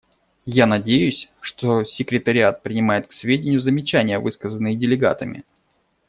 [0.47, 5.43] Я надеюсь, что секретариат принимает к сведению замечания, высказанные делегатами.